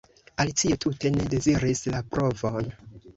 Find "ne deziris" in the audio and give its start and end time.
1.17-1.83